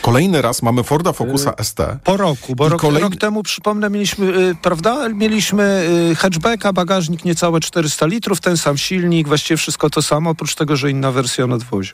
Kolejny 0.01 0.41
raz 0.41 0.62
mamy 0.62 0.84
Forda 0.84 1.13
Focusa 1.13 1.53
ST. 1.63 1.79
Po 2.03 2.17
roku, 2.17 2.55
bo 2.55 2.69
rok, 2.69 2.81
kolejny- 2.81 3.10
rok 3.10 3.15
temu, 3.19 3.43
przypomnę, 3.43 3.89
mieliśmy, 3.89 4.25
y, 4.39 4.55
prawda, 4.62 5.10
mieliśmy 5.10 5.88
y, 6.12 6.15
hatchbacka, 6.15 6.74
bagażnik 6.74 7.25
niecałe 7.25 7.60
400 7.60 8.05
litrów, 8.05 8.41
ten 8.41 8.58
sam 8.58 8.77
silnik, 8.77 9.27
właściwie 9.27 9.58
wszystko 9.58 9.89
to 9.89 10.01
samo, 10.01 10.29
oprócz 10.29 10.55
tego, 10.55 10.75
że 10.75 10.91
inna 10.91 11.12
wersja 11.12 11.48
nadwozia. 11.48 11.93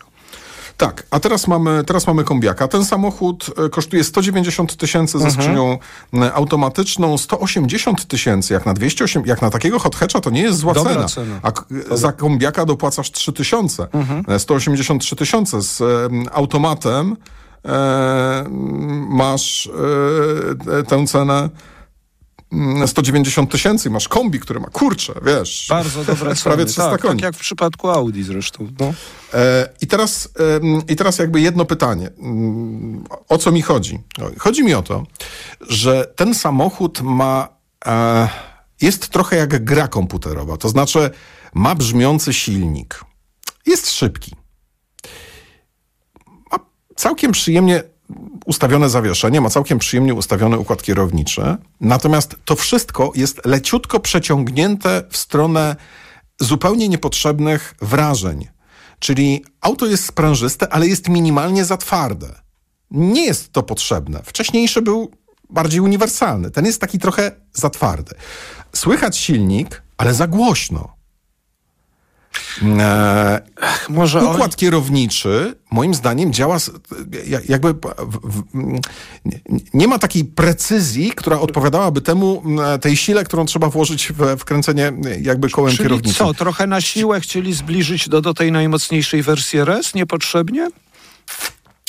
Tak, 0.77 1.03
a 1.11 1.19
teraz 1.19 1.47
mamy, 1.47 1.83
teraz 1.83 2.07
mamy 2.07 2.23
kombiaka. 2.23 2.67
Ten 2.67 2.85
samochód 2.85 3.45
e, 3.65 3.69
kosztuje 3.69 4.03
190 4.03 4.77
tysięcy 4.77 5.17
Mhm. 5.17 5.31
ze 5.31 5.37
skrzynią 5.41 5.77
e, 6.13 6.33
automatyczną, 6.33 7.17
180 7.17 8.05
tysięcy. 8.07 8.53
Jak 8.53 8.65
na 8.65 8.73
208, 8.73 9.23
jak 9.25 9.41
na 9.41 9.49
takiego 9.49 9.79
hot 9.79 9.95
hatcha 9.95 10.21
to 10.21 10.29
nie 10.29 10.41
jest 10.41 10.57
zła 10.59 10.73
Dobra 10.73 10.93
cena. 10.93 11.07
cena. 11.07 11.39
A 11.43 11.95
za 11.95 12.11
kombiaka 12.11 12.65
dopłacasz 12.65 13.11
3 13.11 13.33
tysiące. 13.33 13.87
Mhm. 13.93 14.23
E, 14.27 14.39
183 14.39 15.15
tysiące 15.15 15.61
z 15.61 15.81
automatem 16.33 17.15
masz 19.09 19.69
e, 20.79 20.83
tę 20.83 21.07
cenę 21.07 21.49
mm, 22.53 22.87
190 22.87 23.51
tysięcy. 23.51 23.89
Masz 23.89 24.07
kombi, 24.07 24.39
który 24.39 24.59
ma, 24.59 24.67
kurczę, 24.67 25.13
wiesz. 25.25 25.65
Bardzo 25.69 26.03
dobre. 26.03 26.35
Prawie 26.43 26.65
300 26.65 26.91
tak, 26.91 27.01
koni. 27.01 27.13
tak 27.19 27.23
jak 27.23 27.35
w 27.35 27.39
przypadku 27.39 27.89
Audi 27.89 28.21
zresztą. 28.23 28.67
No. 28.79 28.93
E, 29.33 29.69
I 29.81 29.87
teraz, 29.87 30.29
I 30.89 30.95
teraz 30.95 31.19
jakby 31.19 31.41
jedno 31.41 31.65
pytanie. 31.65 32.09
Mm, 32.19 33.03
O 33.29 33.37
co 33.37 33.51
mi 33.51 33.61
chodzi? 33.61 33.99
No, 34.17 34.25
Chodzi 34.37 34.63
mi 34.63 34.73
o 34.73 34.81
to, 34.81 35.03
że 35.69 36.13
ten 36.15 36.33
samochód 36.35 37.01
ma. 37.01 37.47
E, 37.85 38.27
jest 38.81 39.07
trochę 39.09 39.35
jak 39.35 39.63
gra 39.63 39.87
komputerowa. 39.87 40.57
To 40.57 40.69
znaczy, 40.69 41.09
ma 41.53 41.75
brzmiący 41.75 42.33
silnik. 42.33 43.05
Jest 43.65 43.91
szybki. 43.91 44.35
Całkiem 46.95 47.31
przyjemnie 47.31 47.83
ustawione 48.45 48.89
zawieszenie, 48.89 49.41
ma 49.41 49.49
całkiem 49.49 49.79
przyjemnie 49.79 50.13
ustawiony 50.13 50.57
układ 50.57 50.83
kierowniczy. 50.83 51.57
Natomiast 51.81 52.35
to 52.45 52.55
wszystko 52.55 53.11
jest 53.15 53.45
leciutko 53.45 53.99
przeciągnięte 53.99 55.03
w 55.09 55.17
stronę 55.17 55.75
zupełnie 56.39 56.89
niepotrzebnych 56.89 57.75
wrażeń. 57.81 58.47
Czyli 58.99 59.45
auto 59.61 59.85
jest 59.85 60.05
sprężyste, 60.05 60.73
ale 60.73 60.87
jest 60.87 61.09
minimalnie 61.09 61.65
za 61.65 61.77
twarde. 61.77 62.35
Nie 62.91 63.25
jest 63.25 63.51
to 63.51 63.63
potrzebne. 63.63 64.21
Wcześniejszy 64.23 64.81
był 64.81 65.11
bardziej 65.49 65.79
uniwersalny. 65.79 66.51
Ten 66.51 66.65
jest 66.65 66.81
taki 66.81 66.99
trochę 66.99 67.31
za 67.53 67.69
twardy. 67.69 68.15
Słychać 68.73 69.17
silnik, 69.17 69.81
ale 69.97 70.13
za 70.13 70.27
głośno. 70.27 70.94
E, 72.79 73.41
Może 73.89 74.23
Układ 74.25 74.55
kierowniczy, 74.55 75.55
moim 75.71 75.93
zdaniem, 75.93 76.33
działa 76.33 76.57
jakby. 77.49 77.73
w- 77.73 78.19
w- 78.23 78.43
nie- 79.73 79.87
ma 79.87 79.99
takiej 79.99 80.25
precyzji, 80.25 81.11
która 81.15 81.39
odpowiadałaby 81.39 82.01
temu, 82.01 82.43
tej 82.81 82.97
sile, 82.97 83.23
którą 83.23 83.45
trzeba 83.45 83.69
włożyć 83.69 84.11
w 84.17 84.37
wkręcenie 84.39 84.91
jakby 85.21 85.49
kołem 85.49 85.71
Czyli 85.71 85.83
kierowniczym. 85.83 86.25
co, 86.27 86.33
trochę 86.33 86.67
na 86.67 86.81
siłę 86.81 87.19
chcieli 87.21 87.53
zbliżyć 87.53 88.09
do, 88.09 88.21
do 88.21 88.33
tej 88.33 88.51
najmocniejszej 88.51 89.23
wersji 89.23 89.59
RS 89.59 89.93
niepotrzebnie? 89.93 90.69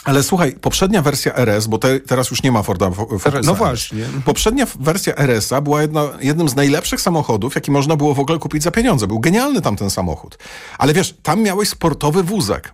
Ale 0.06 0.22
słuchaj, 0.22 0.52
poprzednia 0.52 1.02
wersja 1.02 1.34
RS, 1.34 1.66
bo 1.66 1.78
te, 1.78 2.00
teraz 2.00 2.30
już 2.30 2.42
nie 2.42 2.52
ma 2.52 2.62
Forda 2.62 2.86
Fo- 2.90 3.18
Focusa. 3.18 3.40
no 3.44 3.54
właśnie. 3.54 4.04
Poprzednia 4.24 4.66
wersja 4.80 5.14
RS-a 5.16 5.60
była 5.60 5.82
jedna, 5.82 6.08
jednym 6.20 6.48
z 6.48 6.56
najlepszych 6.56 7.00
samochodów, 7.00 7.54
jaki 7.54 7.70
można 7.70 7.96
było 7.96 8.14
w 8.14 8.20
ogóle 8.20 8.38
kupić 8.38 8.62
za 8.62 8.70
pieniądze. 8.70 9.06
Był 9.06 9.20
genialny 9.20 9.62
tamten 9.62 9.90
samochód. 9.90 10.38
Ale 10.78 10.92
wiesz, 10.94 11.14
tam 11.22 11.42
miałeś 11.42 11.68
sportowy 11.68 12.22
wózek. 12.22 12.72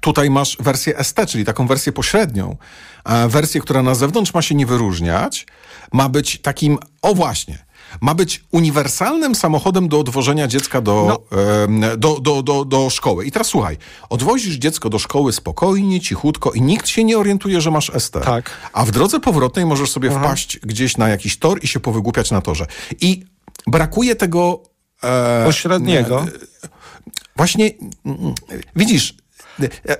Tutaj 0.00 0.30
masz 0.30 0.56
wersję 0.60 1.04
ST, 1.04 1.26
czyli 1.28 1.44
taką 1.44 1.66
wersję 1.66 1.92
pośrednią. 1.92 2.56
E, 3.04 3.28
wersję, 3.28 3.60
która 3.60 3.82
na 3.82 3.94
zewnątrz 3.94 4.34
ma 4.34 4.42
się 4.42 4.54
nie 4.54 4.66
wyróżniać. 4.66 5.46
Ma 5.92 6.08
być 6.08 6.40
takim, 6.42 6.78
o 7.02 7.14
właśnie, 7.14 7.58
ma 8.00 8.14
być 8.14 8.44
uniwersalnym 8.50 9.34
samochodem 9.34 9.88
do 9.88 9.98
odwożenia 9.98 10.48
dziecka 10.48 10.80
do, 10.80 11.22
em, 11.64 11.84
do, 11.98 12.20
do, 12.20 12.42
do, 12.42 12.64
do 12.64 12.90
szkoły. 12.90 13.26
I 13.26 13.32
teraz 13.32 13.46
słuchaj, 13.46 13.76
odwozisz 14.08 14.54
dziecko 14.54 14.90
do 14.90 14.98
szkoły 14.98 15.32
spokojnie, 15.32 16.00
cichutko 16.00 16.52
i 16.52 16.62
nikt 16.62 16.88
się 16.88 17.04
nie 17.04 17.18
orientuje, 17.18 17.60
że 17.60 17.70
masz 17.70 17.92
ST. 17.98 18.14
Tak. 18.24 18.50
A 18.72 18.84
w 18.84 18.90
drodze 18.90 19.20
powrotnej 19.20 19.66
możesz 19.66 19.90
sobie 19.90 20.10
wpaść 20.10 20.58
gdzieś 20.58 20.96
na 20.96 21.08
jakiś 21.08 21.38
tor 21.38 21.64
i 21.64 21.68
się 21.68 21.80
powygłupiać 21.80 22.30
na 22.30 22.40
torze. 22.40 22.66
I 23.00 23.24
brakuje 23.66 24.16
tego... 24.16 24.62
E, 25.02 25.44
Pośredniego. 25.44 26.26
Właśnie, 27.36 27.70
mm, 28.04 28.34
widzisz, 28.76 29.10
e, 29.10 29.14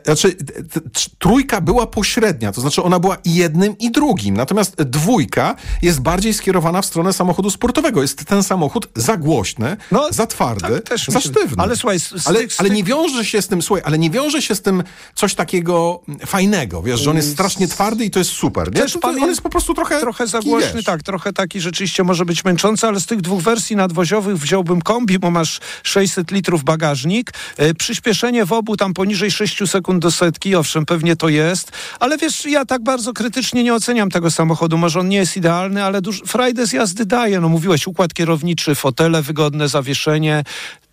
znaczy 0.05 0.33
t- 0.35 0.63
t- 0.63 0.81
trójka 1.19 1.61
była 1.61 1.87
pośrednia, 1.87 2.53
to 2.53 2.61
znaczy 2.61 2.83
ona 2.83 2.99
była 3.01 3.17
jednym 3.25 3.79
i 3.79 3.91
drugim, 3.91 4.37
natomiast 4.37 4.83
dwójka 4.83 5.57
jest 5.83 6.01
bardziej 6.01 6.35
skierowana 6.35 6.83
w 6.83 6.87
stronę 6.87 7.13
samochodu 7.13 7.51
sportowego. 7.51 8.03
Jest 8.03 8.25
ten 8.25 8.43
samochód 8.43 8.89
za 8.97 9.17
głośny, 9.17 9.77
No, 9.93 10.09
za 10.11 10.27
twardy, 10.27 10.81
tak 10.81 10.99
za 10.99 11.21
sztywny. 11.21 11.63
ale 11.63 11.77
słuchaj, 11.77 12.01
z 12.01 12.27
ale, 12.27 12.49
z 12.51 12.61
ale 12.61 12.71
nie 12.71 12.85
wiąże 12.85 13.25
się 13.25 13.43
z 13.43 13.49
tym, 13.49 13.63
słuchaj, 13.63 13.83
ale 13.87 13.99
nie 13.99 14.11
wiąże 14.11 14.43
się 14.43 14.55
z 14.55 14.63
tym 14.63 14.83
coś 15.15 15.35
takiego 15.35 16.01
fajnego, 16.27 16.83
wiesz, 16.83 17.01
że 17.01 17.11
on 17.11 17.17
jest 17.17 17.33
strasznie 17.33 17.69
twardy 17.69 18.05
i 18.05 18.11
to 18.11 18.19
jest 18.19 18.31
super, 18.31 18.75
nie? 18.75 18.81
Też 18.81 18.97
pamię- 18.97 19.23
on 19.23 19.29
jest 19.29 19.43
po 19.43 19.49
prostu 19.51 19.75
trochę... 19.75 20.01
Trochę 20.01 20.27
za 20.27 20.41
głośny, 20.41 20.73
wiesz, 20.75 20.85
tak, 20.85 21.03
trochę 21.03 21.33
taki 21.33 21.61
rzeczywiście 21.61 22.05
może 22.05 22.25
być 22.25 22.45
męczący, 22.45 22.87
ale 22.87 23.01
z 23.01 23.07
tych 23.07 23.21
dwóch 23.21 23.43
wersji 23.43 23.77
nadwoziowych 23.77 24.39
wziąłbym 24.39 24.83
kombi, 24.83 25.19
bo 25.19 25.31
masz 25.31 25.61
600 25.83 26.31
litrów 26.31 26.65
bagażnik. 26.65 27.31
E, 27.57 27.75
przyspieszenie 27.75 28.45
w 28.45 28.53
obu 28.53 28.77
tam 28.77 28.95
poniżej 28.95 29.31
6 29.31 29.50
sekund 29.67 30.03
do 30.03 30.11
setki, 30.11 30.57
owszem, 30.57 30.87
pewnie 30.87 31.17
to 31.17 31.29
jest, 31.29 31.73
ale 32.01 32.19
wiesz, 32.19 32.47
ja 32.47 32.65
tak 32.65 32.83
bardzo 32.83 33.13
krytycznie 33.13 33.65
nie 33.65 33.75
oceniam 33.75 34.11
tego 34.11 34.31
samochodu. 34.31 34.79
Może 34.79 35.01
on 35.01 35.09
nie 35.09 35.17
jest 35.17 35.37
idealny, 35.37 35.85
ale 35.85 36.01
duż, 36.03 36.23
frajdę 36.27 36.67
z 36.67 36.73
jazdy 36.73 37.07
daje. 37.07 37.41
No 37.41 37.49
mówiłeś, 37.49 37.87
układ 37.87 38.15
kierowniczy, 38.15 38.75
fotele 38.75 39.23
wygodne, 39.23 39.69
zawieszenie. 39.69 40.45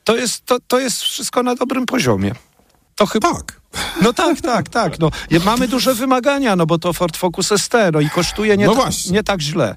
To 0.03 0.15
jest, 0.15 0.45
to, 0.45 0.57
to 0.67 0.79
jest 0.79 1.01
wszystko 1.01 1.43
na 1.43 1.55
dobrym 1.55 1.85
poziomie. 1.85 2.31
To 2.95 3.05
chyba... 3.05 3.33
Tak. 3.33 3.61
No 4.01 4.13
tak, 4.13 4.41
tak, 4.41 4.69
tak. 4.69 4.99
No, 4.99 5.11
mamy 5.45 5.67
duże 5.67 5.95
wymagania, 5.95 6.55
no 6.55 6.65
bo 6.65 6.77
to 6.77 6.93
Ford 6.93 7.17
Focus 7.17 7.53
ST, 7.57 7.73
no 7.93 7.99
i 7.99 8.09
kosztuje 8.09 8.57
nie, 8.57 8.65
No 8.65 8.75
ta- 8.75 8.89
nie 9.11 9.23
tak 9.23 9.41
źle. 9.41 9.75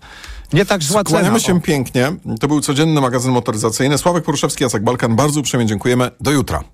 Nie 0.53 0.67
tak 0.67 0.83
zła 0.83 1.05
cena. 1.05 1.19
Kłaniamy 1.19 1.41
się 1.41 1.57
O. 1.57 1.61
pięknie. 1.61 2.13
To 2.41 2.49
był 2.49 2.61
codzienny 2.61 3.01
magazyn 3.01 3.33
motoryzacyjny. 3.33 3.99
Sławek 3.99 4.25
Poruszewski, 4.25 4.65
Jacek 4.65 4.83
Balkan. 4.85 5.17
Bardzo 5.17 5.41
uprzejmie 5.41 5.67
dziękujemy. 5.67 6.11
Do 6.21 6.31
jutra. 6.31 6.65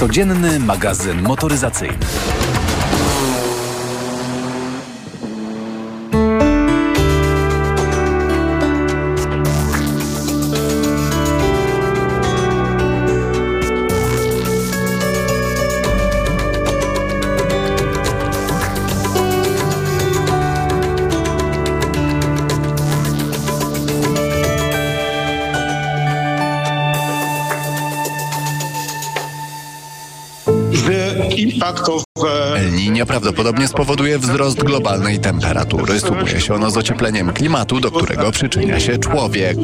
Codzienny 0.00 0.58
magazyn 0.60 1.22
motoryzacyjny. 1.22 1.98
Krakow 31.70 32.09
Niño 33.00 33.06
prawdopodobnie 33.06 33.68
spowoduje 33.68 34.18
wzrost 34.18 34.64
globalnej 34.64 35.18
temperatury. 35.18 36.00
Sumuje 36.00 36.40
się 36.40 36.54
ono 36.54 36.70
z 36.70 36.76
ociepleniem 36.76 37.32
klimatu, 37.32 37.80
do 37.80 37.90
którego 37.90 38.30
przyczynia 38.30 38.80
się 38.80 38.98
człowiek. 38.98 39.56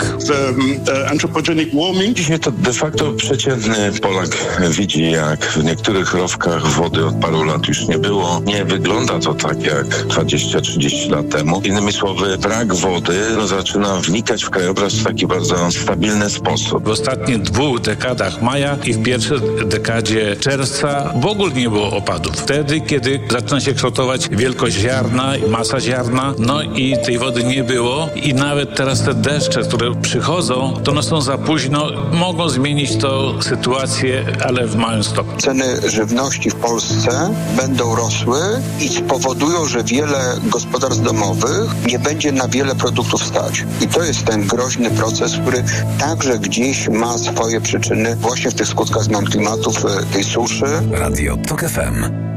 Dzisiaj 2.14 2.40
to 2.40 2.50
de 2.50 2.72
facto 2.72 3.12
przeciętny 3.12 3.92
Polak 4.02 4.28
widzi, 4.70 5.10
jak 5.10 5.44
w 5.44 5.64
niektórych 5.64 6.14
rowkach 6.14 6.66
wody 6.66 7.06
od 7.06 7.14
paru 7.14 7.44
lat 7.44 7.68
już 7.68 7.88
nie 7.88 7.98
było. 7.98 8.40
Nie 8.46 8.64
wygląda 8.64 9.18
to 9.18 9.34
tak 9.34 9.62
jak 9.62 9.86
20-30 9.86 11.10
lat 11.10 11.28
temu. 11.28 11.60
Innymi 11.64 11.92
słowy, 11.92 12.38
brak 12.38 12.74
wody 12.74 13.20
no, 13.36 13.46
zaczyna 13.46 13.96
wnikać 13.96 14.44
w 14.44 14.50
krajobraz 14.50 14.94
w 14.94 15.04
taki 15.04 15.26
bardzo 15.26 15.70
stabilny 15.70 16.30
sposób. 16.30 16.84
W 16.84 16.88
ostatnich 16.88 17.38
dwóch 17.38 17.80
dekadach 17.80 18.42
maja 18.42 18.78
i 18.84 18.92
w 18.92 19.02
pierwszej 19.02 19.38
dekadzie 19.66 20.36
czerwca 20.36 21.12
w 21.20 21.26
ogóle 21.26 21.52
nie 21.52 21.70
było 21.70 21.96
opadów. 21.96 22.36
Wtedy, 22.36 22.80
kiedy 22.80 23.25
zaczyna 23.30 23.60
się 23.60 23.74
kształtować 23.74 24.28
wielkość 24.28 24.76
ziarna, 24.76 25.32
masa 25.48 25.80
ziarna, 25.80 26.34
no 26.38 26.62
i 26.62 26.96
tej 27.04 27.18
wody 27.18 27.44
nie 27.44 27.64
było 27.64 28.08
i 28.14 28.34
nawet 28.34 28.76
teraz 28.76 29.02
te 29.02 29.14
deszcze, 29.14 29.62
które 29.62 29.94
przychodzą, 29.94 30.74
to 30.84 30.90
one 30.90 31.02
są 31.02 31.20
za 31.20 31.38
późno, 31.38 31.90
mogą 32.12 32.48
zmienić 32.48 32.96
to 32.96 33.42
sytuację, 33.42 34.24
ale 34.44 34.66
w 34.66 34.76
małym 34.76 35.04
stopniu. 35.04 35.36
ceny 35.36 35.90
żywności 35.90 36.50
w 36.50 36.54
Polsce 36.54 37.34
będą 37.56 37.96
rosły 37.96 38.38
i 38.80 38.88
spowodują, 38.88 39.66
że 39.66 39.84
wiele 39.84 40.36
gospodarstw 40.44 41.02
domowych 41.02 41.70
nie 41.86 41.98
będzie 41.98 42.32
na 42.32 42.48
wiele 42.48 42.74
produktów 42.74 43.24
stać. 43.24 43.64
I 43.80 43.88
to 43.88 44.02
jest 44.02 44.24
ten 44.24 44.46
groźny 44.46 44.90
proces, 44.90 45.32
który 45.42 45.64
także 45.98 46.38
gdzieś 46.38 46.88
ma 46.88 47.18
swoje 47.18 47.60
przyczyny 47.60 48.16
właśnie 48.16 48.50
w 48.50 48.54
tych 48.54 48.68
skutkach 48.68 49.02
zmian 49.02 49.24
klimatu, 49.24 49.72
w 49.72 50.12
tej 50.12 50.24
suszy. 50.24 50.66
Radio 50.90 51.36
TOK 51.36 51.60
FM. 51.60 52.35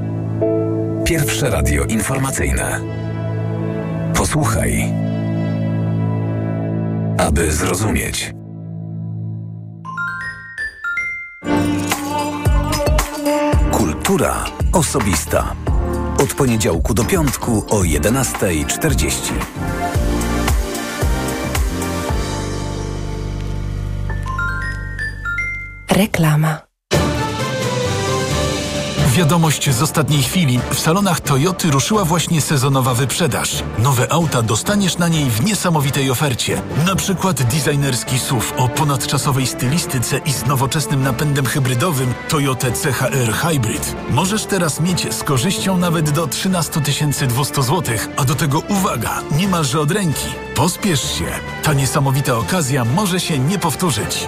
Pierwsze 1.09 1.49
radio 1.49 1.83
informacyjne. 1.83 2.81
Posłuchaj. 4.15 4.93
Aby 7.17 7.51
zrozumieć. 7.51 8.33
Kultura 13.71 14.45
osobista. 14.73 15.55
Od 16.23 16.33
poniedziałku 16.33 16.93
do 16.93 17.03
piątku 17.03 17.65
o 17.69 17.79
11.40. 17.79 19.33
Reklama. 25.91 26.68
Wiadomość 29.19 29.69
z 29.69 29.81
ostatniej 29.81 30.23
chwili. 30.23 30.59
W 30.71 30.79
salonach 30.79 31.19
Toyoty 31.19 31.71
ruszyła 31.71 32.05
właśnie 32.05 32.41
sezonowa 32.41 32.93
wyprzedaż. 32.93 33.63
Nowe 33.77 34.11
auta 34.11 34.41
dostaniesz 34.41 34.97
na 34.97 35.07
niej 35.07 35.29
w 35.29 35.43
niesamowitej 35.43 36.11
ofercie. 36.11 36.61
Na 36.85 36.95
przykład 36.95 37.43
designerski 37.43 38.19
SUV 38.19 38.45
o 38.57 38.69
ponadczasowej 38.69 39.47
stylistyce 39.47 40.17
i 40.17 40.33
z 40.33 40.45
nowoczesnym 40.45 41.03
napędem 41.03 41.45
hybrydowym 41.45 42.13
Toyota 42.29 42.67
CHR 42.71 43.33
Hybrid. 43.33 43.95
Możesz 44.09 44.45
teraz 44.45 44.79
mieć 44.79 45.13
z 45.13 45.23
korzyścią 45.23 45.77
nawet 45.77 46.09
do 46.09 46.27
13 46.27 46.81
200 47.27 47.63
zł, 47.63 47.95
a 48.17 48.25
do 48.25 48.35
tego 48.35 48.59
uwaga, 48.59 49.21
niemalże 49.37 49.79
od 49.79 49.91
ręki. 49.91 50.27
Pospiesz 50.55 51.17
się. 51.17 51.25
Ta 51.63 51.73
niesamowita 51.73 52.37
okazja 52.37 52.85
może 52.85 53.19
się 53.19 53.39
nie 53.39 53.59
powtórzyć. 53.59 54.27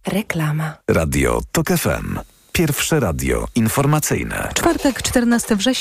Reklama. 0.07 0.73
Radio 0.87 1.41
TOK 1.51 1.67
FM. 1.67 2.19
Pierwsze 2.51 2.99
radio 2.99 3.47
informacyjne. 3.55 4.49
Czwartek, 4.53 5.01
14 5.03 5.55
września. 5.55 5.71